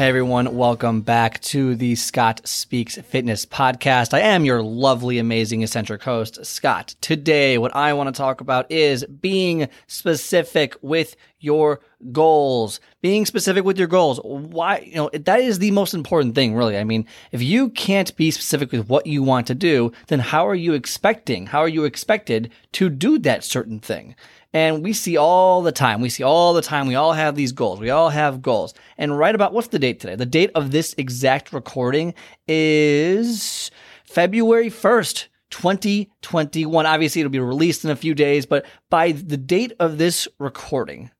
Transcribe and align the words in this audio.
Hey 0.00 0.08
everyone, 0.08 0.56
welcome 0.56 1.02
back 1.02 1.42
to 1.42 1.74
the 1.74 1.94
Scott 1.94 2.40
Speaks 2.48 2.96
Fitness 2.96 3.44
podcast. 3.44 4.14
I 4.14 4.20
am 4.20 4.46
your 4.46 4.62
lovely, 4.62 5.18
amazing, 5.18 5.60
eccentric 5.60 6.02
host, 6.02 6.42
Scott. 6.46 6.94
Today, 7.02 7.58
what 7.58 7.76
I 7.76 7.92
want 7.92 8.06
to 8.06 8.18
talk 8.18 8.40
about 8.40 8.72
is 8.72 9.04
being 9.04 9.68
specific 9.88 10.74
with 10.80 11.16
your 11.40 11.80
goals. 12.12 12.80
Being 13.02 13.26
specific 13.26 13.64
with 13.64 13.78
your 13.78 13.88
goals. 13.88 14.20
Why, 14.22 14.78
you 14.86 14.94
know, 14.94 15.10
that 15.12 15.40
is 15.40 15.58
the 15.58 15.70
most 15.72 15.94
important 15.94 16.34
thing, 16.34 16.54
really. 16.54 16.78
I 16.78 16.84
mean, 16.84 17.06
if 17.32 17.42
you 17.42 17.70
can't 17.70 18.14
be 18.16 18.30
specific 18.30 18.72
with 18.72 18.88
what 18.88 19.06
you 19.06 19.22
want 19.22 19.46
to 19.48 19.54
do, 19.54 19.92
then 20.08 20.20
how 20.20 20.46
are 20.46 20.54
you 20.54 20.74
expecting, 20.74 21.46
how 21.46 21.60
are 21.60 21.68
you 21.68 21.84
expected 21.84 22.52
to 22.72 22.88
do 22.88 23.18
that 23.20 23.44
certain 23.44 23.80
thing? 23.80 24.14
And 24.52 24.82
we 24.82 24.92
see 24.92 25.16
all 25.16 25.62
the 25.62 25.72
time, 25.72 26.00
we 26.00 26.08
see 26.08 26.24
all 26.24 26.54
the 26.54 26.62
time, 26.62 26.88
we 26.88 26.96
all 26.96 27.12
have 27.12 27.36
these 27.36 27.52
goals. 27.52 27.78
We 27.78 27.90
all 27.90 28.08
have 28.08 28.42
goals. 28.42 28.74
And 28.98 29.16
right 29.16 29.34
about 29.34 29.52
what's 29.52 29.68
the 29.68 29.78
date 29.78 30.00
today? 30.00 30.16
The 30.16 30.26
date 30.26 30.50
of 30.54 30.72
this 30.72 30.94
exact 30.98 31.52
recording 31.52 32.14
is 32.48 33.70
February 34.04 34.70
1st. 34.70 35.28
2021. 35.50 36.86
Obviously, 36.86 37.20
it'll 37.20 37.30
be 37.30 37.40
released 37.40 37.84
in 37.84 37.90
a 37.90 37.96
few 37.96 38.14
days, 38.14 38.46
but 38.46 38.64
by 38.88 39.12
the 39.12 39.36
date 39.36 39.72
of 39.80 39.98
this 39.98 40.28
recording, 40.38 41.10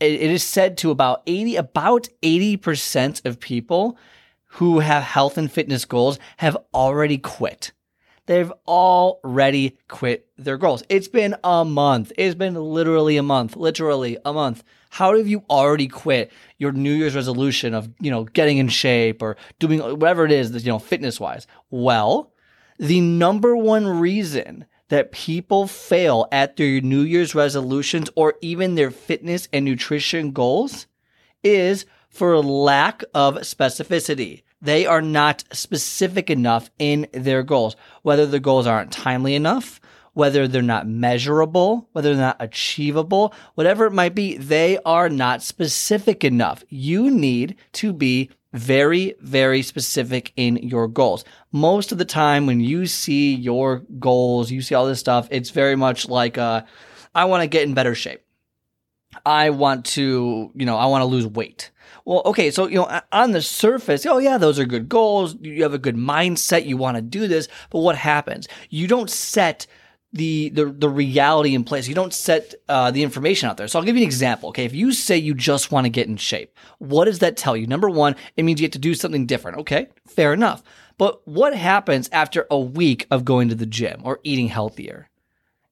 it 0.00 0.20
is 0.20 0.42
said 0.42 0.76
to 0.78 0.90
about 0.90 1.22
80, 1.26 1.56
about 1.56 2.08
80% 2.22 3.24
of 3.24 3.40
people 3.40 3.96
who 4.46 4.80
have 4.80 5.02
health 5.02 5.38
and 5.38 5.50
fitness 5.50 5.84
goals 5.84 6.18
have 6.38 6.56
already 6.74 7.18
quit. 7.18 7.72
They've 8.26 8.52
already 8.66 9.78
quit 9.88 10.28
their 10.36 10.58
goals. 10.58 10.82
It's 10.88 11.08
been 11.08 11.36
a 11.44 11.64
month. 11.64 12.12
It's 12.18 12.34
been 12.34 12.54
literally 12.54 13.16
a 13.16 13.22
month, 13.22 13.56
literally 13.56 14.18
a 14.24 14.32
month. 14.32 14.64
How 14.90 15.16
have 15.16 15.28
you 15.28 15.44
already 15.48 15.88
quit 15.88 16.32
your 16.58 16.72
New 16.72 16.92
Year's 16.92 17.14
resolution 17.14 17.72
of, 17.72 17.88
you 18.00 18.10
know, 18.10 18.24
getting 18.24 18.58
in 18.58 18.68
shape 18.68 19.22
or 19.22 19.36
doing 19.58 19.80
whatever 19.80 20.24
it 20.24 20.32
is, 20.32 20.64
you 20.64 20.72
know, 20.72 20.78
fitness 20.78 21.20
wise? 21.20 21.46
Well, 21.70 22.32
the 22.78 23.00
number 23.00 23.56
one 23.56 23.86
reason 23.86 24.66
that 24.88 25.12
people 25.12 25.66
fail 25.66 26.28
at 26.30 26.56
their 26.56 26.80
New 26.80 27.00
Year's 27.00 27.34
resolutions 27.34 28.08
or 28.14 28.34
even 28.40 28.74
their 28.74 28.90
fitness 28.90 29.48
and 29.52 29.64
nutrition 29.64 30.32
goals 30.32 30.86
is 31.42 31.86
for 32.08 32.38
lack 32.38 33.04
of 33.14 33.34
specificity. 33.36 34.42
They 34.60 34.86
are 34.86 35.02
not 35.02 35.44
specific 35.52 36.30
enough 36.30 36.70
in 36.78 37.06
their 37.12 37.42
goals, 37.42 37.76
whether 38.02 38.26
the 38.26 38.40
goals 38.40 38.66
aren't 38.66 38.92
timely 38.92 39.34
enough, 39.34 39.80
whether 40.14 40.48
they're 40.48 40.62
not 40.62 40.88
measurable, 40.88 41.88
whether 41.92 42.14
they're 42.14 42.24
not 42.24 42.36
achievable, 42.40 43.34
whatever 43.54 43.84
it 43.84 43.92
might 43.92 44.14
be, 44.14 44.38
they 44.38 44.78
are 44.86 45.10
not 45.10 45.42
specific 45.42 46.24
enough. 46.24 46.64
You 46.70 47.10
need 47.10 47.56
to 47.72 47.92
be 47.92 48.30
very, 48.56 49.14
very 49.20 49.62
specific 49.62 50.32
in 50.36 50.56
your 50.56 50.88
goals. 50.88 51.24
Most 51.52 51.92
of 51.92 51.98
the 51.98 52.04
time 52.04 52.46
when 52.46 52.60
you 52.60 52.86
see 52.86 53.34
your 53.34 53.80
goals, 53.98 54.50
you 54.50 54.62
see 54.62 54.74
all 54.74 54.86
this 54.86 55.00
stuff, 55.00 55.28
it's 55.30 55.50
very 55.50 55.76
much 55.76 56.08
like, 56.08 56.38
uh, 56.38 56.62
I 57.14 57.24
want 57.26 57.42
to 57.42 57.48
get 57.48 57.64
in 57.64 57.74
better 57.74 57.94
shape. 57.94 58.22
I 59.24 59.50
want 59.50 59.84
to, 59.86 60.50
you 60.54 60.66
know, 60.66 60.76
I 60.76 60.86
want 60.86 61.02
to 61.02 61.06
lose 61.06 61.26
weight. 61.26 61.70
Well, 62.04 62.22
okay, 62.26 62.50
so 62.50 62.66
you 62.66 62.76
know, 62.76 63.00
on 63.12 63.32
the 63.32 63.42
surface, 63.42 64.06
oh 64.06 64.18
yeah, 64.18 64.38
those 64.38 64.58
are 64.58 64.64
good 64.64 64.88
goals. 64.88 65.36
You 65.40 65.62
have 65.62 65.74
a 65.74 65.78
good 65.78 65.96
mindset. 65.96 66.66
You 66.66 66.76
want 66.76 66.96
to 66.96 67.02
do 67.02 67.26
this, 67.26 67.48
but 67.70 67.80
what 67.80 67.96
happens? 67.96 68.46
You 68.70 68.86
don't 68.86 69.10
set 69.10 69.66
the 70.16 70.50
the 70.50 70.66
the 70.66 70.88
reality 70.88 71.54
in 71.54 71.64
place. 71.64 71.88
You 71.88 71.94
don't 71.94 72.12
set 72.12 72.54
uh, 72.68 72.90
the 72.90 73.02
information 73.02 73.48
out 73.48 73.56
there. 73.56 73.68
So 73.68 73.78
I'll 73.78 73.84
give 73.84 73.96
you 73.96 74.02
an 74.02 74.08
example. 74.08 74.50
Okay, 74.50 74.64
if 74.64 74.74
you 74.74 74.92
say 74.92 75.16
you 75.16 75.34
just 75.34 75.70
want 75.70 75.84
to 75.84 75.90
get 75.90 76.08
in 76.08 76.16
shape, 76.16 76.56
what 76.78 77.04
does 77.04 77.20
that 77.20 77.36
tell 77.36 77.56
you? 77.56 77.66
Number 77.66 77.88
one, 77.88 78.16
it 78.36 78.44
means 78.44 78.60
you 78.60 78.66
have 78.66 78.72
to 78.72 78.78
do 78.78 78.94
something 78.94 79.26
different. 79.26 79.58
Okay, 79.58 79.88
fair 80.06 80.32
enough. 80.32 80.62
But 80.98 81.26
what 81.28 81.54
happens 81.54 82.08
after 82.10 82.46
a 82.50 82.58
week 82.58 83.06
of 83.10 83.24
going 83.24 83.50
to 83.50 83.54
the 83.54 83.66
gym 83.66 84.00
or 84.04 84.20
eating 84.24 84.48
healthier? 84.48 85.10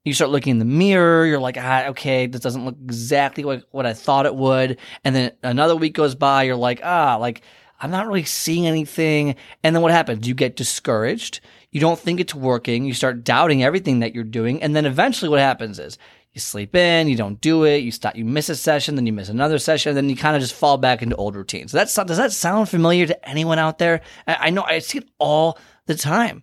you 0.05 0.13
start 0.13 0.31
looking 0.31 0.53
in 0.53 0.59
the 0.59 0.65
mirror. 0.65 1.25
You're 1.25 1.41
like, 1.41 1.57
ah, 1.59 1.87
okay, 1.89 2.27
this 2.27 2.43
doesn't 2.43 2.65
look 2.65 2.77
exactly 2.85 3.43
like 3.43 3.65
what 3.71 3.87
I 3.87 3.95
thought 3.95 4.27
it 4.27 4.35
would. 4.35 4.79
And 5.03 5.17
then 5.17 5.33
another 5.43 5.75
week 5.75 5.95
goes 5.95 6.15
by. 6.15 6.43
You're 6.43 6.57
like, 6.57 6.81
ah, 6.85 7.17
like 7.17 7.43
I'm 7.81 7.91
not 7.91 8.07
really 8.07 8.25
seeing 8.25 8.67
anything. 8.67 9.37
And 9.63 9.75
then 9.75 9.83
what 9.83 9.93
happens? 9.93 10.27
You 10.27 10.35
get 10.35 10.57
discouraged. 10.57 11.41
You 11.71 11.81
don't 11.81 11.99
think 11.99 12.21
it's 12.21 12.35
working. 12.35 12.85
You 12.85 12.95
start 12.95 13.25
doubting 13.25 13.63
everything 13.63 14.01
that 14.01 14.15
you're 14.15 14.25
doing. 14.25 14.63
And 14.63 14.75
then 14.75 14.87
eventually 14.87 15.29
what 15.29 15.41
happens 15.41 15.79
is 15.79 15.99
you 16.33 16.41
sleep 16.41 16.75
in, 16.75 17.09
you 17.09 17.17
don't 17.17 17.41
do 17.41 17.65
it, 17.65 17.79
you 17.79 17.93
stop, 17.93 18.17
you 18.17 18.25
miss 18.25 18.49
a 18.49 18.57
session, 18.57 18.97
then 18.97 19.07
you 19.07 19.13
miss 19.13 19.29
another 19.29 19.59
session, 19.59 19.95
then 19.95 20.09
you 20.09 20.17
kind 20.17 20.35
of 20.35 20.43
just 20.43 20.55
fall 20.55 20.79
back 20.79 21.01
into 21.01 21.15
old 21.15 21.37
routines. 21.37 21.71
So 21.71 21.79
that's, 21.79 21.95
does 21.95 22.17
that 22.17 22.33
sound 22.33 22.69
familiar 22.69 23.07
to 23.07 23.29
anyone 23.29 23.59
out 23.59 23.79
there? 23.79 24.01
I, 24.27 24.37
I 24.41 24.51
know 24.51 24.65
I 24.65 24.81
see 24.81 24.99
it 24.99 25.09
all 25.19 25.59
the 25.87 25.95
time. 25.95 26.43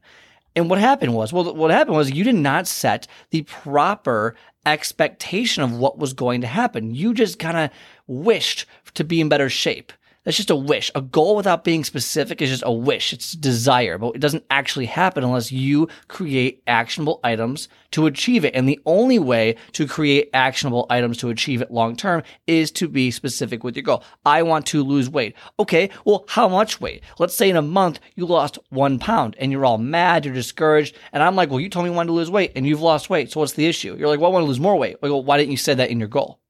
And 0.56 0.70
what 0.70 0.80
happened 0.80 1.14
was, 1.14 1.32
well, 1.32 1.54
what 1.56 1.72
happened 1.72 1.96
was 1.96 2.12
you 2.12 2.24
did 2.24 2.36
not 2.36 2.68
set 2.68 3.08
the 3.30 3.44
proper 3.44 4.36
expectation 4.66 5.64
of 5.64 5.78
what 5.78 5.98
was 5.98 6.14
going 6.14 6.42
to 6.42 6.48
happen. 6.48 6.94
You 6.94 7.14
just 7.14 7.40
kind 7.40 7.58
of 7.58 7.70
wished 8.08 8.66
to 8.94 9.04
be 9.04 9.22
in 9.22 9.30
better 9.30 9.50
shape. 9.50 9.92
That's 10.24 10.38
just 10.38 10.52
a 10.52 10.56
wish. 10.56 10.92
A 10.94 11.02
goal 11.02 11.36
without 11.36 11.64
being 11.64 11.84
specific 11.84 12.42
is 12.42 12.50
just 12.50 12.64
a 12.64 12.72
wish. 12.72 13.12
It's 13.12 13.32
desire, 13.32 13.98
but 13.98 14.16
it 14.16 14.20
doesn't 14.20 14.46
actually 14.52 14.86
happen 14.86 15.24
unless 15.24 15.52
you 15.52 15.88
create 16.08 16.62
actionable 16.68 17.20
items 17.24 17.68
to 17.92 18.06
achieve 18.06 18.46
it. 18.46 18.54
And 18.54 18.70
the 18.70 18.80
only 18.86 19.18
way 19.18 19.56
to 19.72 19.88
create 19.88 20.30
actionable 20.34 20.86
items 20.92 21.18
to 21.18 21.30
achieve 21.30 21.62
it 21.62 21.72
long 21.72 21.96
term 21.96 22.22
is 22.46 22.72
to 22.74 22.88
be 22.88 23.10
specific 23.10 23.64
with 23.64 23.76
your 23.76 23.84
goal. 23.84 24.04
I 24.24 24.44
want 24.44 24.68
to 24.68 24.84
lose 24.84 25.10
weight. 25.10 25.36
Okay. 25.60 25.90
Well, 26.06 26.26
how 26.28 26.48
much 26.48 26.80
weight? 26.80 27.04
Let's 27.18 27.36
say 27.36 27.50
in 27.50 27.56
a 27.56 27.62
month 27.64 28.00
you 28.16 28.28
lost 28.28 28.60
one 28.70 29.00
pound 29.00 29.36
and 29.40 29.52
you're 29.52 29.66
all 29.66 29.80
mad, 29.80 30.26
you're 30.26 30.36
discouraged. 30.36 30.96
And 31.14 31.24
I'm 31.24 31.36
like, 31.36 31.50
well, 31.50 31.60
you 31.60 31.70
told 31.70 31.86
me 31.86 31.90
you 31.90 31.96
wanted 31.96 32.10
to 32.10 32.14
lose 32.14 32.30
weight 32.30 32.52
and 32.56 32.68
you've 32.68 32.82
lost 32.82 33.10
weight. 33.10 33.32
So 33.32 33.40
what's 33.40 33.54
the 33.54 33.66
issue? 33.66 33.96
You're 33.98 34.08
like, 34.08 34.20
well, 34.20 34.30
I 34.30 34.34
want 34.34 34.44
to 34.44 34.48
lose 34.48 34.60
more 34.60 34.78
weight. 34.78 34.98
Well, 35.02 35.24
why 35.24 35.38
didn't 35.38 35.52
you 35.52 35.58
say 35.58 35.74
that 35.74 35.90
in 35.90 36.00
your 36.00 36.10
goal? 36.10 36.41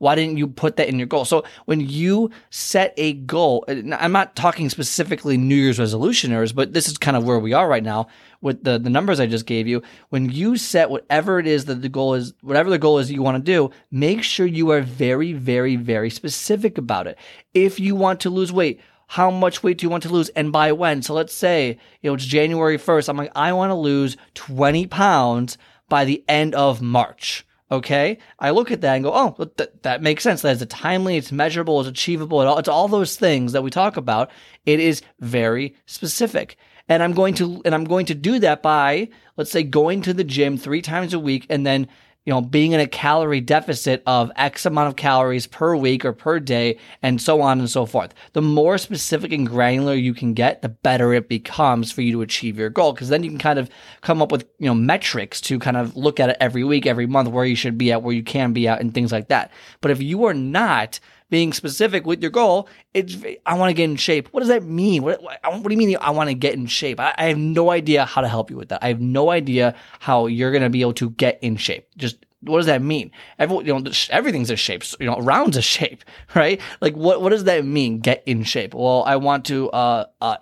Why 0.00 0.14
didn't 0.14 0.38
you 0.38 0.46
put 0.46 0.76
that 0.76 0.88
in 0.88 0.98
your 0.98 1.06
goal? 1.06 1.26
So 1.26 1.44
when 1.66 1.80
you 1.80 2.30
set 2.48 2.94
a 2.96 3.12
goal, 3.12 3.66
I'm 3.68 4.12
not 4.12 4.34
talking 4.34 4.70
specifically 4.70 5.36
New 5.36 5.54
Year's 5.54 5.78
resolutioners, 5.78 6.54
but 6.54 6.72
this 6.72 6.88
is 6.88 6.96
kind 6.96 7.18
of 7.18 7.24
where 7.24 7.38
we 7.38 7.52
are 7.52 7.68
right 7.68 7.82
now 7.82 8.06
with 8.40 8.64
the, 8.64 8.78
the 8.78 8.88
numbers 8.88 9.20
I 9.20 9.26
just 9.26 9.44
gave 9.44 9.68
you. 9.68 9.82
When 10.08 10.30
you 10.30 10.56
set 10.56 10.88
whatever 10.88 11.38
it 11.38 11.46
is 11.46 11.66
that 11.66 11.82
the 11.82 11.90
goal 11.90 12.14
is, 12.14 12.32
whatever 12.40 12.70
the 12.70 12.78
goal 12.78 12.98
is 12.98 13.12
you 13.12 13.20
want 13.20 13.44
to 13.44 13.52
do, 13.52 13.70
make 13.90 14.22
sure 14.22 14.46
you 14.46 14.70
are 14.70 14.80
very, 14.80 15.34
very, 15.34 15.76
very 15.76 16.08
specific 16.08 16.78
about 16.78 17.06
it. 17.06 17.18
If 17.52 17.78
you 17.78 17.94
want 17.94 18.20
to 18.20 18.30
lose 18.30 18.50
weight, 18.50 18.80
how 19.06 19.30
much 19.30 19.62
weight 19.62 19.76
do 19.76 19.84
you 19.84 19.90
want 19.90 20.04
to 20.04 20.08
lose 20.08 20.30
and 20.30 20.50
by 20.50 20.72
when? 20.72 21.02
So 21.02 21.12
let's 21.12 21.34
say, 21.34 21.76
you 22.00 22.08
know, 22.08 22.14
it's 22.14 22.24
January 22.24 22.78
1st. 22.78 23.10
I'm 23.10 23.18
like, 23.18 23.32
I 23.36 23.52
want 23.52 23.68
to 23.68 23.74
lose 23.74 24.16
20 24.32 24.86
pounds 24.86 25.58
by 25.90 26.06
the 26.06 26.24
end 26.26 26.54
of 26.54 26.80
March. 26.80 27.44
Okay. 27.70 28.18
I 28.38 28.50
look 28.50 28.70
at 28.70 28.80
that 28.80 28.94
and 28.96 29.04
go, 29.04 29.12
oh, 29.14 29.48
th- 29.56 29.70
that 29.82 30.02
makes 30.02 30.24
sense. 30.24 30.42
That 30.42 30.56
is 30.56 30.62
a 30.62 30.66
timely, 30.66 31.16
it's 31.16 31.30
measurable, 31.30 31.80
it's 31.80 31.88
achievable. 31.88 32.58
It's 32.58 32.68
all 32.68 32.88
those 32.88 33.16
things 33.16 33.52
that 33.52 33.62
we 33.62 33.70
talk 33.70 33.96
about. 33.96 34.30
It 34.66 34.80
is 34.80 35.02
very 35.20 35.76
specific. 35.86 36.56
And 36.88 37.02
I'm 37.02 37.12
going 37.12 37.34
to, 37.34 37.62
and 37.64 37.72
I'm 37.72 37.84
going 37.84 38.06
to 38.06 38.14
do 38.14 38.40
that 38.40 38.62
by, 38.62 39.08
let's 39.36 39.52
say, 39.52 39.62
going 39.62 40.02
to 40.02 40.12
the 40.12 40.24
gym 40.24 40.58
three 40.58 40.82
times 40.82 41.14
a 41.14 41.20
week 41.20 41.46
and 41.48 41.64
then 41.64 41.86
you 42.26 42.32
know, 42.32 42.40
being 42.40 42.72
in 42.72 42.80
a 42.80 42.86
calorie 42.86 43.40
deficit 43.40 44.02
of 44.06 44.30
X 44.36 44.66
amount 44.66 44.88
of 44.88 44.96
calories 44.96 45.46
per 45.46 45.74
week 45.74 46.04
or 46.04 46.12
per 46.12 46.38
day, 46.38 46.78
and 47.02 47.20
so 47.20 47.40
on 47.40 47.58
and 47.58 47.70
so 47.70 47.86
forth. 47.86 48.12
The 48.34 48.42
more 48.42 48.76
specific 48.78 49.32
and 49.32 49.46
granular 49.46 49.94
you 49.94 50.12
can 50.12 50.34
get, 50.34 50.60
the 50.60 50.68
better 50.68 51.14
it 51.14 51.28
becomes 51.28 51.90
for 51.90 52.02
you 52.02 52.12
to 52.12 52.22
achieve 52.22 52.58
your 52.58 52.70
goal. 52.70 52.92
Because 52.92 53.08
then 53.08 53.24
you 53.24 53.30
can 53.30 53.38
kind 53.38 53.58
of 53.58 53.70
come 54.02 54.20
up 54.20 54.30
with, 54.30 54.46
you 54.58 54.66
know, 54.66 54.74
metrics 54.74 55.40
to 55.42 55.58
kind 55.58 55.76
of 55.76 55.96
look 55.96 56.20
at 56.20 56.30
it 56.30 56.36
every 56.40 56.62
week, 56.62 56.86
every 56.86 57.06
month, 57.06 57.28
where 57.28 57.44
you 57.44 57.56
should 57.56 57.78
be 57.78 57.90
at, 57.90 58.02
where 58.02 58.14
you 58.14 58.22
can 58.22 58.52
be 58.52 58.68
at, 58.68 58.80
and 58.80 58.92
things 58.92 59.12
like 59.12 59.28
that. 59.28 59.50
But 59.80 59.90
if 59.90 60.02
you 60.02 60.24
are 60.24 60.34
not 60.34 61.00
being 61.30 61.52
specific 61.52 62.06
with 62.06 62.20
your 62.20 62.30
goal, 62.30 62.68
it's 62.92 63.16
I 63.46 63.54
want 63.56 63.70
to 63.70 63.74
get 63.74 63.88
in 63.88 63.96
shape. 63.96 64.28
What 64.28 64.40
does 64.40 64.48
that 64.48 64.64
mean? 64.64 65.02
What, 65.02 65.22
what, 65.22 65.40
what 65.42 65.64
do 65.64 65.70
you 65.70 65.78
mean 65.78 65.96
I 66.00 66.10
want 66.10 66.28
to 66.28 66.34
get 66.34 66.54
in 66.54 66.66
shape? 66.66 67.00
I, 67.00 67.14
I, 67.16 67.26
have 67.26 67.38
no 67.38 67.70
idea 67.70 68.04
how 68.04 68.20
to 68.20 68.28
help 68.28 68.50
you 68.50 68.56
with 68.56 68.68
that. 68.70 68.82
I 68.82 68.88
have 68.88 69.00
no 69.00 69.30
idea 69.30 69.74
how 70.00 70.26
you're 70.26 70.50
going 70.50 70.62
to 70.62 70.70
be 70.70 70.80
able 70.82 70.94
to 70.94 71.10
get 71.10 71.38
in 71.40 71.56
shape. 71.56 71.88
Just 71.96 72.16
what 72.42 72.58
does 72.58 72.66
that 72.66 72.82
mean? 72.82 73.10
Everyone, 73.38 73.66
you 73.66 73.78
know, 73.78 73.90
everything's 74.10 74.50
a 74.50 74.56
shape. 74.56 74.82
You 74.98 75.06
know, 75.06 75.18
round's 75.18 75.56
a 75.56 75.62
shape, 75.62 76.04
right? 76.34 76.60
Like, 76.80 76.94
what 76.94 77.22
what 77.22 77.30
does 77.30 77.44
that 77.44 77.64
mean? 77.64 78.00
Get 78.00 78.22
in 78.26 78.42
shape. 78.42 78.74
Well, 78.74 79.04
I 79.04 79.16
want 79.16 79.46
to. 79.46 79.70
Uh, 79.70 80.06
uh, 80.20 80.36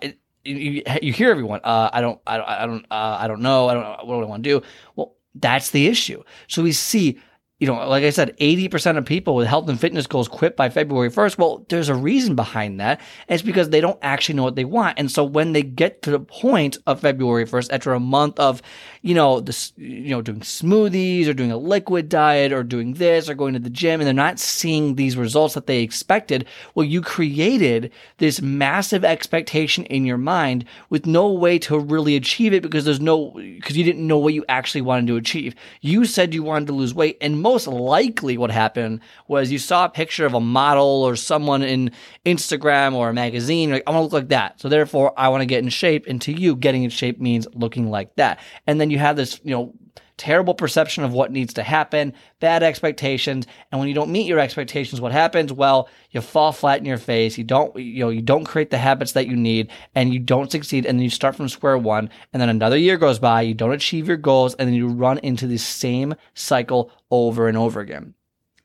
you, 0.45 0.83
you 1.01 1.13
hear 1.13 1.31
everyone, 1.31 1.59
uh, 1.63 1.89
I 1.91 2.01
don't, 2.01 2.19
I 2.25 2.37
don't, 2.37 2.47
I 2.47 2.65
don't, 2.65 2.85
uh, 2.89 3.17
I 3.19 3.27
don't 3.27 3.41
know, 3.41 3.67
I 3.67 3.73
don't 3.73 3.83
know, 3.83 3.97
what 4.03 4.15
do 4.15 4.21
I 4.23 4.25
want 4.25 4.43
to 4.43 4.49
do? 4.49 4.65
Well, 4.95 5.15
that's 5.35 5.71
the 5.71 5.87
issue. 5.87 6.23
So 6.47 6.63
we 6.63 6.71
see 6.71 7.19
you 7.59 7.67
know, 7.67 7.75
like 7.89 8.05
I 8.05 8.09
said, 8.09 8.37
80% 8.37 8.97
of 8.97 9.05
people 9.05 9.35
with 9.35 9.45
health 9.45 9.67
and 9.67 9.79
fitness 9.79 10.07
goals 10.07 10.29
quit 10.29 10.55
by 10.55 10.69
February 10.69 11.11
1st. 11.11 11.37
Well, 11.37 11.65
there's 11.67 11.89
a 11.89 11.95
reason 11.95 12.33
behind 12.33 12.79
that. 12.79 13.01
It's 13.27 13.41
because 13.41 13.69
they 13.69 13.81
don't 13.81 13.99
actually 14.01 14.35
know 14.35 14.43
what 14.43 14.55
they 14.55 14.63
want. 14.63 14.97
And 14.97 15.11
so 15.11 15.25
when 15.25 15.51
they 15.51 15.61
get 15.61 16.01
to 16.03 16.11
the 16.11 16.21
point 16.21 16.77
of 16.87 17.01
February 17.01 17.45
1st, 17.45 17.73
after 17.73 17.93
a 17.93 17.99
month 17.99 18.39
of, 18.39 18.61
you 19.01 19.13
know, 19.13 19.41
this, 19.41 19.73
you 19.75 20.09
know, 20.09 20.21
doing 20.21 20.39
smoothies 20.39 21.27
or 21.27 21.33
doing 21.33 21.51
a 21.51 21.57
liquid 21.57 22.07
diet 22.07 22.53
or 22.53 22.63
doing 22.63 22.93
this 22.93 23.27
or 23.29 23.35
going 23.35 23.53
to 23.55 23.59
the 23.59 23.69
gym 23.69 23.99
and 23.99 24.07
they're 24.07 24.13
not 24.13 24.39
seeing 24.39 24.95
these 24.95 25.17
results 25.17 25.53
that 25.53 25.67
they 25.67 25.81
expected, 25.81 26.45
well, 26.75 26.85
you 26.85 27.01
created 27.01 27.91
this 28.19 28.41
massive 28.41 29.03
expectation 29.03 29.83
in 29.85 30.05
your 30.05 30.17
mind 30.17 30.63
with 30.89 31.05
no 31.05 31.29
way 31.29 31.59
to 31.59 31.77
really 31.77 32.15
achieve 32.15 32.53
it 32.53 32.63
because 32.63 32.85
there's 32.85 33.01
no, 33.01 33.31
because 33.31 33.75
you 33.75 33.83
didn't 33.83 34.07
know 34.07 34.17
what 34.17 34.33
you 34.33 34.45
actually 34.47 34.81
wanted 34.81 35.07
to 35.07 35.17
achieve. 35.17 35.55
You 35.81 36.05
said 36.05 36.33
you 36.33 36.43
wanted 36.43 36.67
to 36.67 36.73
lose 36.73 36.93
weight 36.93 37.17
and 37.19 37.41
most 37.41 37.48
likely 37.57 38.37
what 38.37 38.51
happened 38.51 39.01
was 39.27 39.51
you 39.51 39.59
saw 39.59 39.85
a 39.85 39.89
picture 39.89 40.25
of 40.25 40.33
a 40.33 40.39
model 40.39 41.03
or 41.03 41.15
someone 41.15 41.63
in 41.63 41.91
Instagram 42.25 42.93
or 42.93 43.09
a 43.09 43.13
magazine. 43.13 43.71
Like, 43.71 43.83
I 43.87 43.91
want 43.91 43.99
to 43.99 44.03
look 44.03 44.23
like 44.23 44.29
that. 44.29 44.59
So 44.59 44.69
therefore, 44.69 45.13
I 45.17 45.29
want 45.29 45.41
to 45.41 45.45
get 45.45 45.63
in 45.63 45.69
shape. 45.69 46.05
And 46.07 46.21
to 46.21 46.31
you, 46.31 46.55
getting 46.55 46.83
in 46.83 46.89
shape 46.89 47.19
means 47.19 47.47
looking 47.53 47.89
like 47.89 48.15
that. 48.15 48.39
And 48.67 48.79
then 48.79 48.89
you 48.89 48.99
have 48.99 49.15
this, 49.15 49.39
you 49.43 49.51
know, 49.51 49.73
terrible 50.17 50.53
perception 50.53 51.03
of 51.03 51.13
what 51.13 51.31
needs 51.31 51.53
to 51.53 51.63
happen, 51.63 52.13
bad 52.39 52.61
expectations, 52.61 53.47
and 53.71 53.79
when 53.79 53.87
you 53.87 53.95
don't 53.95 54.11
meet 54.11 54.27
your 54.27 54.39
expectations, 54.39 54.99
what 54.99 55.11
happens? 55.11 55.51
Well, 55.53 55.89
you 56.11 56.21
fall 56.21 56.51
flat 56.51 56.79
in 56.79 56.85
your 56.85 56.97
face. 56.97 57.37
You 57.37 57.43
don't, 57.45 57.75
you 57.77 58.01
know, 58.01 58.09
you 58.09 58.21
don't 58.21 58.43
create 58.43 58.69
the 58.69 58.77
habits 58.77 59.13
that 59.13 59.27
you 59.27 59.35
need, 59.35 59.71
and 59.95 60.13
you 60.13 60.19
don't 60.19 60.51
succeed, 60.51 60.85
and 60.85 60.99
then 60.99 61.03
you 61.03 61.09
start 61.09 61.35
from 61.35 61.49
square 61.49 61.77
one, 61.77 62.09
and 62.33 62.41
then 62.41 62.49
another 62.49 62.77
year 62.77 62.97
goes 62.97 63.19
by, 63.19 63.41
you 63.41 63.53
don't 63.53 63.71
achieve 63.71 64.07
your 64.07 64.17
goals, 64.17 64.55
and 64.55 64.67
then 64.67 64.75
you 64.75 64.87
run 64.87 65.19
into 65.19 65.47
the 65.47 65.57
same 65.57 66.15
cycle 66.33 66.91
over 67.11 67.47
and 67.47 67.57
over 67.57 67.79
again. 67.79 68.13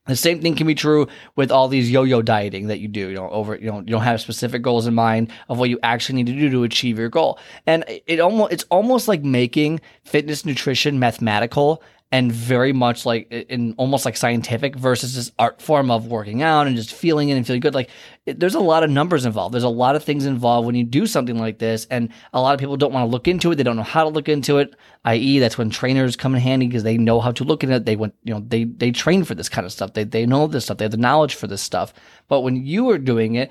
The 0.06 0.16
same 0.16 0.42
thing 0.42 0.54
can 0.54 0.66
be 0.66 0.74
true 0.74 1.08
with 1.34 1.50
all 1.50 1.66
these 1.66 1.90
yo-yo 1.90 2.20
dieting 2.20 2.66
that 2.66 2.78
you 2.78 2.88
do. 2.88 3.08
You 3.08 3.14
know, 3.14 3.30
over 3.30 3.56
you 3.56 3.70
know 3.70 3.78
you 3.78 3.86
don't 3.86 4.02
have 4.02 4.20
specific 4.20 4.60
goals 4.60 4.86
in 4.86 4.94
mind 4.94 5.32
of 5.48 5.58
what 5.58 5.70
you 5.70 5.78
actually 5.82 6.16
need 6.16 6.26
to 6.26 6.38
do 6.38 6.50
to 6.50 6.64
achieve 6.64 6.98
your 6.98 7.08
goal, 7.08 7.38
and 7.66 7.84
it 7.88 8.20
almost 8.20 8.52
it's 8.52 8.64
almost 8.70 9.08
like 9.08 9.22
making 9.22 9.80
fitness 10.04 10.44
nutrition 10.44 10.98
mathematical 10.98 11.82
and 12.14 12.30
very 12.30 12.72
much 12.72 13.04
like 13.04 13.26
in 13.28 13.74
almost 13.76 14.04
like 14.04 14.16
scientific 14.16 14.76
versus 14.76 15.16
this 15.16 15.32
art 15.36 15.60
form 15.60 15.90
of 15.90 16.06
working 16.06 16.42
out 16.42 16.68
and 16.68 16.76
just 16.76 16.92
feeling 16.94 17.28
it 17.28 17.32
and 17.32 17.44
feeling 17.44 17.58
good. 17.58 17.74
Like 17.74 17.90
it, 18.24 18.38
there's 18.38 18.54
a 18.54 18.60
lot 18.60 18.84
of 18.84 18.90
numbers 18.90 19.26
involved. 19.26 19.52
There's 19.52 19.64
a 19.64 19.68
lot 19.68 19.96
of 19.96 20.04
things 20.04 20.24
involved 20.24 20.64
when 20.64 20.76
you 20.76 20.84
do 20.84 21.08
something 21.08 21.36
like 21.36 21.58
this, 21.58 21.88
and 21.90 22.10
a 22.32 22.40
lot 22.40 22.54
of 22.54 22.60
people 22.60 22.76
don't 22.76 22.92
want 22.92 23.02
to 23.02 23.10
look 23.10 23.26
into 23.26 23.50
it. 23.50 23.56
They 23.56 23.64
don't 23.64 23.74
know 23.74 23.82
how 23.82 24.04
to 24.04 24.10
look 24.10 24.28
into 24.28 24.58
it. 24.58 24.76
I.e., 25.04 25.40
that's 25.40 25.58
when 25.58 25.70
trainers 25.70 26.14
come 26.14 26.36
in 26.36 26.40
handy 26.40 26.68
because 26.68 26.84
they 26.84 26.96
know 26.96 27.18
how 27.18 27.32
to 27.32 27.42
look 27.42 27.64
at 27.64 27.70
it. 27.70 27.84
They 27.84 27.96
went, 27.96 28.14
you 28.22 28.32
know, 28.32 28.44
they 28.46 28.62
they 28.62 28.92
train 28.92 29.24
for 29.24 29.34
this 29.34 29.48
kind 29.48 29.64
of 29.64 29.72
stuff. 29.72 29.94
They 29.94 30.04
they 30.04 30.24
know 30.24 30.46
this 30.46 30.66
stuff. 30.66 30.78
They 30.78 30.84
have 30.84 30.92
the 30.92 30.98
knowledge 30.98 31.34
for 31.34 31.48
this 31.48 31.62
stuff. 31.62 31.92
But 32.28 32.42
when 32.42 32.64
you 32.64 32.90
are 32.90 32.98
doing 32.98 33.34
it, 33.34 33.50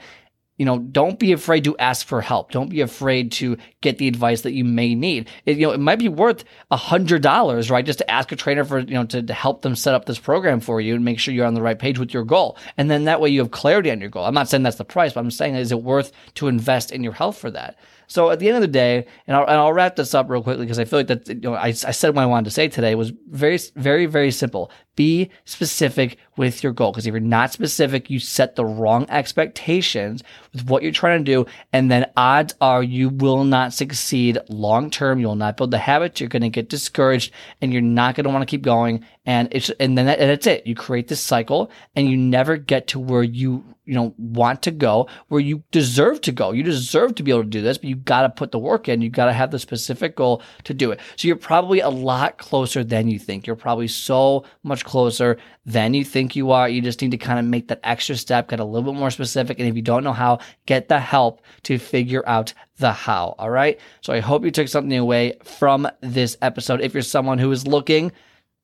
you 0.57 0.65
know, 0.65 0.77
don't 0.77 1.17
be 1.17 1.31
afraid 1.31 1.63
to 1.63 1.75
ask 1.77 2.05
for 2.05 2.21
help. 2.21 2.51
Don't 2.51 2.69
be 2.69 2.81
afraid 2.81 3.31
to 3.33 3.57
get 3.81 3.97
the 3.97 4.07
advice 4.07 4.41
that 4.41 4.53
you 4.53 4.63
may 4.63 4.93
need. 4.93 5.29
It, 5.45 5.57
you 5.57 5.65
know, 5.65 5.73
it 5.73 5.79
might 5.79 5.97
be 5.97 6.09
worth 6.09 6.43
a 6.69 6.77
hundred 6.77 7.23
dollars, 7.23 7.71
right? 7.71 7.85
Just 7.85 7.99
to 7.99 8.11
ask 8.11 8.31
a 8.31 8.35
trainer 8.35 8.63
for, 8.63 8.79
you 8.79 8.93
know, 8.93 9.05
to, 9.05 9.23
to, 9.23 9.33
help 9.33 9.63
them 9.63 9.75
set 9.75 9.95
up 9.95 10.05
this 10.05 10.19
program 10.19 10.59
for 10.59 10.79
you 10.79 10.93
and 10.93 11.03
make 11.03 11.17
sure 11.17 11.33
you're 11.33 11.47
on 11.47 11.55
the 11.55 11.61
right 11.61 11.79
page 11.79 11.97
with 11.97 12.13
your 12.13 12.23
goal. 12.23 12.55
And 12.77 12.89
then 12.89 13.05
that 13.05 13.19
way 13.19 13.29
you 13.29 13.39
have 13.39 13.49
clarity 13.49 13.89
on 13.89 13.99
your 13.99 14.09
goal. 14.09 14.25
I'm 14.25 14.35
not 14.35 14.47
saying 14.47 14.61
that's 14.61 14.77
the 14.77 14.85
price, 14.85 15.13
but 15.13 15.21
I'm 15.21 15.31
saying, 15.31 15.55
is 15.55 15.71
it 15.71 15.81
worth 15.81 16.11
to 16.35 16.47
invest 16.47 16.91
in 16.91 17.03
your 17.03 17.13
health 17.13 17.37
for 17.37 17.49
that? 17.49 17.77
So 18.07 18.29
at 18.29 18.39
the 18.39 18.47
end 18.47 18.55
of 18.55 18.61
the 18.61 18.67
day, 18.67 19.05
and 19.27 19.35
I'll, 19.35 19.43
and 19.43 19.55
I'll 19.55 19.73
wrap 19.73 19.95
this 19.95 20.13
up 20.13 20.29
real 20.29 20.43
quickly 20.43 20.65
because 20.65 20.79
I 20.79 20.85
feel 20.85 20.99
like 20.99 21.07
that, 21.07 21.27
you 21.27 21.35
know, 21.35 21.55
I, 21.55 21.67
I 21.67 21.71
said 21.71 22.15
what 22.15 22.21
I 22.21 22.25
wanted 22.25 22.45
to 22.45 22.51
say 22.51 22.67
today 22.67 22.95
was 22.95 23.11
very, 23.29 23.59
very, 23.75 24.05
very 24.05 24.31
simple. 24.31 24.71
Be 24.95 25.31
specific 25.45 26.17
with 26.37 26.63
your 26.63 26.71
goal. 26.71 26.91
Because 26.91 27.07
if 27.07 27.11
you're 27.11 27.19
not 27.19 27.51
specific, 27.51 28.09
you 28.09 28.19
set 28.19 28.55
the 28.55 28.65
wrong 28.65 29.07
expectations 29.09 30.23
with 30.51 30.67
what 30.67 30.83
you're 30.83 30.91
trying 30.91 31.23
to 31.23 31.31
do. 31.31 31.45
And 31.71 31.89
then 31.89 32.11
odds 32.15 32.53
are 32.61 32.83
you 32.83 33.09
will 33.09 33.43
not 33.43 33.73
succeed 33.73 34.37
long 34.49 34.91
term. 34.91 35.19
You 35.19 35.27
will 35.27 35.35
not 35.35 35.57
build 35.57 35.71
the 35.71 35.79
habits. 35.79 36.19
You're 36.19 36.29
going 36.29 36.43
to 36.43 36.49
get 36.49 36.69
discouraged 36.69 37.33
and 37.61 37.73
you're 37.73 37.81
not 37.81 38.15
going 38.15 38.25
to 38.25 38.29
want 38.29 38.43
to 38.43 38.51
keep 38.51 38.61
going. 38.61 39.03
And 39.25 39.47
it's, 39.51 39.69
and 39.79 39.97
then 39.97 40.05
that, 40.07 40.19
and 40.19 40.29
that's 40.29 40.47
it. 40.47 40.67
You 40.67 40.75
create 40.75 41.07
this 41.07 41.21
cycle 41.21 41.71
and 41.95 42.09
you 42.09 42.17
never 42.17 42.57
get 42.57 42.87
to 42.87 42.99
where 42.99 43.23
you 43.23 43.63
you 43.85 43.95
know, 43.95 44.13
want 44.17 44.61
to 44.63 44.71
go, 44.71 45.07
where 45.27 45.41
you 45.41 45.63
deserve 45.71 46.21
to 46.21 46.31
go. 46.31 46.51
You 46.51 46.63
deserve 46.63 47.15
to 47.15 47.23
be 47.23 47.31
able 47.31 47.43
to 47.43 47.49
do 47.49 47.61
this, 47.61 47.77
but 47.77 47.89
you 47.89 47.95
got 47.95 48.21
to 48.21 48.29
put 48.29 48.51
the 48.51 48.59
work 48.59 48.87
in. 48.87 49.01
You 49.01 49.09
got 49.09 49.25
to 49.25 49.33
have 49.33 49.51
the 49.51 49.59
specific 49.59 50.15
goal 50.15 50.41
to 50.63 50.73
do 50.73 50.91
it. 50.91 51.01
So 51.17 51.27
you're 51.27 51.35
probably 51.35 51.81
a 51.81 51.89
lot 51.89 52.37
closer 52.37 52.83
than 52.83 53.09
you 53.09 53.19
think. 53.19 53.45
You're 53.45 53.55
probably 53.57 53.89
so 53.89 54.45
much 54.63 54.85
closer 54.85 55.37
than 55.65 55.93
you 55.93 56.05
think 56.05 56.35
you 56.35 56.51
are. 56.51 56.69
You 56.69 56.81
just 56.81 57.01
need 57.01 57.11
to 57.11 57.17
kind 57.17 57.39
of 57.39 57.45
make 57.45 57.67
that 57.67 57.81
extra 57.83 58.15
step, 58.15 58.49
get 58.49 58.61
a 58.61 58.65
little 58.65 58.93
bit 58.93 58.97
more 58.97 59.11
specific. 59.11 59.59
And 59.59 59.67
if 59.67 59.75
you 59.75 59.81
don't 59.81 60.03
know 60.03 60.13
how, 60.13 60.39
get 60.65 60.87
the 60.87 60.99
help 60.99 61.41
to 61.63 61.77
figure 61.77 62.23
out 62.25 62.53
the 62.77 62.93
how. 62.93 63.35
All 63.37 63.49
right. 63.49 63.79
So 64.01 64.13
I 64.13 64.21
hope 64.21 64.45
you 64.45 64.51
took 64.51 64.69
something 64.69 64.97
away 64.97 65.37
from 65.43 65.89
this 65.99 66.37
episode. 66.41 66.79
If 66.79 66.93
you're 66.93 67.03
someone 67.03 67.37
who 67.37 67.51
is 67.51 67.67
looking, 67.67 68.13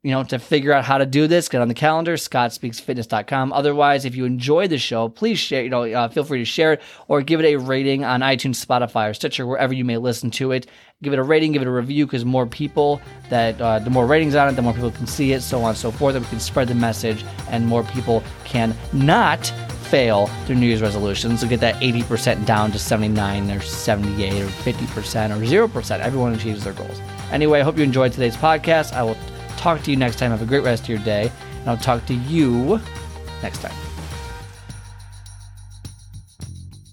you 0.01 0.11
know, 0.11 0.23
to 0.23 0.39
figure 0.39 0.71
out 0.71 0.85
how 0.85 0.97
to 0.97 1.05
do 1.05 1.27
this, 1.27 1.49
get 1.49 1.61
on 1.61 1.67
the 1.67 1.73
calendar, 1.73 2.15
scottspeaksfitness.com. 2.15 3.51
Otherwise, 3.51 4.05
if 4.05 4.15
you 4.15 4.23
enjoy 4.23 4.65
the 4.65 4.77
show, 4.77 5.09
please 5.09 5.37
share, 5.37 5.61
you 5.61 5.69
know, 5.69 5.83
uh, 5.83 6.07
feel 6.07 6.23
free 6.23 6.39
to 6.39 6.45
share 6.45 6.73
it 6.73 6.81
or 7.09 7.21
give 7.21 7.41
it 7.41 7.45
a 7.45 7.57
rating 7.57 8.05
on 8.05 8.21
iTunes, 8.21 8.65
Spotify, 8.65 9.09
or 9.09 9.13
Stitcher, 9.13 9.45
wherever 9.45 9.73
you 9.73 9.83
may 9.83 9.97
listen 9.97 10.31
to 10.31 10.53
it. 10.53 10.67
Give 11.01 11.11
it 11.11 11.19
a 11.19 11.23
rating, 11.23 11.51
give 11.51 11.61
it 11.61 11.67
a 11.67 11.71
review, 11.71 12.05
because 12.05 12.23
more 12.23 12.45
people 12.45 13.01
that, 13.29 13.59
uh, 13.59 13.79
the 13.79 13.89
more 13.89 14.05
ratings 14.05 14.35
on 14.35 14.47
it, 14.47 14.53
the 14.53 14.61
more 14.61 14.73
people 14.73 14.91
can 14.91 15.07
see 15.07 15.33
it, 15.33 15.41
so 15.41 15.61
on 15.61 15.69
and 15.69 15.77
so 15.77 15.91
forth, 15.91 16.15
and 16.15 16.23
we 16.23 16.29
can 16.29 16.39
spread 16.39 16.69
the 16.69 16.75
message, 16.75 17.25
and 17.49 17.67
more 17.67 17.83
people 17.83 18.23
can 18.45 18.73
not 18.93 19.47
fail 19.89 20.29
their 20.45 20.55
New 20.55 20.67
Year's 20.67 20.81
resolutions 20.81 21.41
to 21.41 21.47
get 21.47 21.59
that 21.59 21.75
80% 21.75 22.45
down 22.45 22.71
to 22.71 22.79
79 22.79 23.51
or 23.51 23.59
78 23.59 24.41
or 24.41 24.47
50% 24.47 25.67
or 25.67 25.67
0%. 25.67 25.99
Everyone 25.99 26.33
achieves 26.33 26.63
their 26.63 26.73
goals. 26.73 27.01
Anyway, 27.31 27.59
I 27.59 27.63
hope 27.63 27.77
you 27.77 27.83
enjoyed 27.83 28.13
today's 28.13 28.37
podcast. 28.37 28.93
I 28.93 29.03
will 29.03 29.17
talk 29.59 29.83
to 29.83 29.91
you 29.91 29.97
next 29.97 30.17
time. 30.17 30.31
Have 30.31 30.41
a 30.41 30.45
great 30.45 30.63
rest 30.63 30.83
of 30.83 30.89
your 30.89 30.99
day. 30.99 31.31
And 31.59 31.69
I'll 31.69 31.77
talk 31.77 32.05
to 32.07 32.13
you 32.13 32.79
next 33.41 33.61
time. 33.61 33.88